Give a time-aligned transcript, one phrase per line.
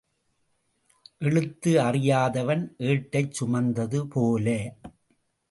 [1.19, 2.75] எழுத்து அறியாதவன்
[2.79, 4.47] ஏட்டைச் சுமந்தது போல.